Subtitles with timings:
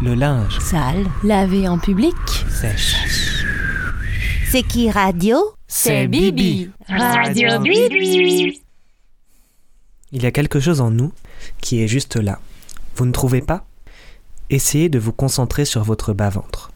[0.00, 1.06] Le linge Sale.
[1.24, 2.14] Lavé en public.
[2.48, 3.44] sèche.
[4.48, 5.38] C'est qui radio?
[5.66, 6.70] C'est Bibi.
[6.88, 8.62] Radio Bibi.
[10.12, 11.12] Il y a quelque chose en nous
[11.60, 12.38] qui est juste là.
[12.96, 13.66] Vous ne trouvez pas?
[14.50, 16.70] Essayez de vous concentrer sur votre bas-ventre.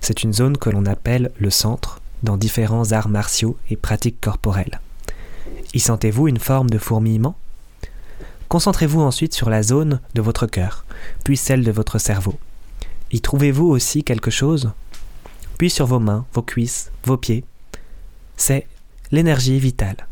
[0.00, 4.80] C'est une zone que l'on appelle le centre dans différents arts martiaux et pratiques corporelles.
[5.72, 7.36] Y sentez-vous une forme de fourmillement?
[8.48, 10.84] Concentrez-vous ensuite sur la zone de votre cœur,
[11.24, 12.38] puis celle de votre cerveau.
[13.12, 14.72] Y trouvez-vous aussi quelque chose?
[15.58, 17.44] Puis sur vos mains, vos cuisses, vos pieds.
[18.36, 18.66] C'est
[19.10, 20.06] l'énergie vitale.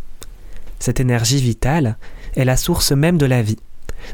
[0.79, 1.97] Cette énergie vitale
[2.37, 3.59] est la source même de la vie.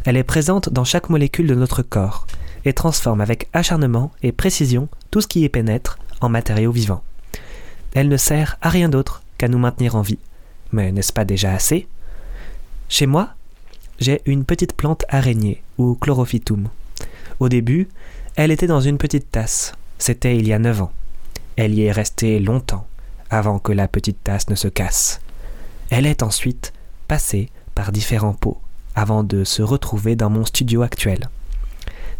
[0.05, 2.27] Elle est présente dans chaque molécule de notre corps
[2.65, 7.03] et transforme avec acharnement et précision tout ce qui y pénètre en matériaux vivants.
[7.95, 10.19] Elle ne sert à rien d'autre qu'à nous maintenir en vie.
[10.73, 11.89] Mais n'est-ce pas déjà assez?
[12.89, 13.31] Chez moi,
[13.99, 16.69] j'ai une petite plante araignée, ou chlorophytum.
[17.41, 17.89] Au début,
[18.37, 19.75] elle était dans une petite tasse.
[19.99, 20.93] C'était il y a neuf ans.
[21.57, 22.87] Elle y est restée longtemps,
[23.29, 25.21] avant que la petite tasse ne se casse.
[25.91, 26.73] Elle est ensuite
[27.09, 28.61] passée par différents pots,
[28.95, 31.29] avant de se retrouver dans mon studio actuel.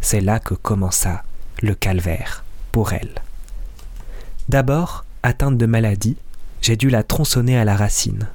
[0.01, 1.23] C'est là que commença
[1.61, 3.21] le calvaire pour elle.
[4.49, 6.17] D'abord, atteinte de maladie,
[6.61, 8.27] j'ai dû la tronçonner à la racine.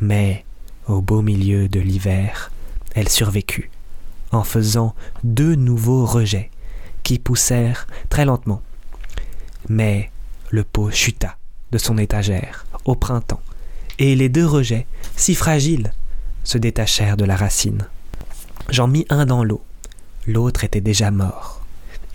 [0.00, 0.44] Mais,
[0.86, 2.50] au beau milieu de l'hiver,
[2.94, 3.70] elle survécut,
[4.30, 4.94] en faisant
[5.24, 6.50] deux nouveaux rejets,
[7.16, 8.60] poussèrent très lentement.
[9.70, 10.10] Mais
[10.50, 11.36] le pot chuta
[11.72, 13.40] de son étagère au printemps,
[13.98, 15.92] et les deux rejets, si fragiles,
[16.44, 17.86] se détachèrent de la racine.
[18.70, 19.62] J'en mis un dans l'eau,
[20.26, 21.64] l'autre était déjà mort,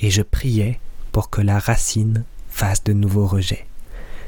[0.01, 0.79] et je priais
[1.11, 3.67] pour que la racine fasse de nouveaux rejets.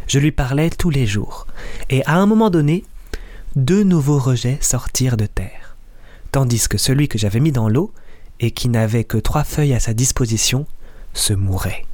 [0.08, 1.48] Je lui parlais tous les jours,
[1.90, 2.84] et à un moment donné,
[3.56, 5.76] deux nouveaux rejets sortirent de terre,
[6.32, 7.92] tandis que celui que j'avais mis dans l'eau,
[8.40, 10.66] et qui n'avait que trois feuilles à sa disposition,
[11.14, 11.86] se mourait.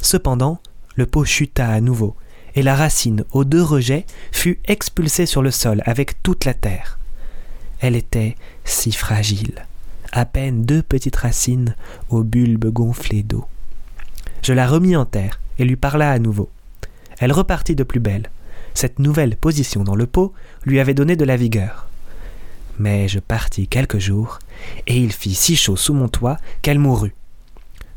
[0.00, 0.60] Cependant,
[0.96, 2.16] le pot chuta à nouveau,
[2.54, 6.98] et la racine aux deux rejets fut expulsée sur le sol avec toute la terre.
[7.80, 9.66] Elle était si fragile,
[10.12, 11.74] à peine deux petites racines
[12.10, 13.46] au bulbe gonflé d'eau.
[14.42, 16.50] Je la remis en terre et lui parla à nouveau.
[17.18, 18.30] Elle repartit de plus belle.
[18.74, 20.32] Cette nouvelle position dans le pot
[20.64, 21.81] lui avait donné de la vigueur.
[22.78, 24.38] Mais je partis quelques jours,
[24.86, 27.14] et il fit si chaud sous mon toit qu'elle mourut.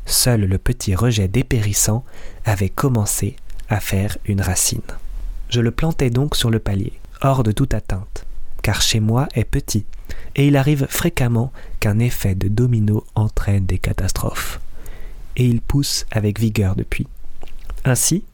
[0.04, 2.04] Seul le petit rejet dépérissant
[2.44, 3.36] avait commencé
[3.68, 4.80] à faire une racine.
[5.48, 6.92] Je le plantai donc sur le palier,
[7.22, 8.26] hors de toute atteinte,
[8.62, 9.84] car chez moi est petit,
[10.36, 14.60] et il arrive fréquemment qu'un effet de domino entraîne des catastrophes.
[15.36, 17.06] Et il pousse avec vigueur depuis.
[17.84, 18.24] Ainsi,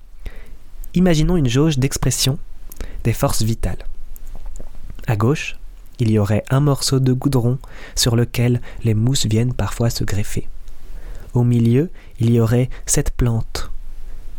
[0.95, 2.39] imaginons une jauge d'expression
[3.05, 3.87] des forces vitales.
[5.07, 5.57] À gauche,
[5.99, 7.59] il y aurait un morceau de goudron
[7.95, 10.49] sur lequel les mousses viennent parfois se greffer.
[11.35, 13.71] Au milieu, il y aurait cette plante.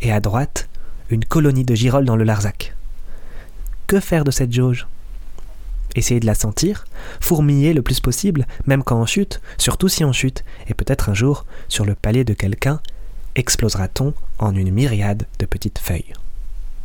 [0.00, 0.68] Et à droite,
[1.10, 2.74] une colonie de girolles dans le Larzac.
[3.86, 4.86] Que faire de cette jauge?
[5.96, 6.86] Essayer de la sentir,
[7.20, 11.14] fourmiller le plus possible, même quand on chute, surtout si on chute, et peut-être un
[11.14, 12.80] jour, sur le palais de quelqu'un,
[13.34, 16.14] explosera-t-on en une myriade de petites feuilles.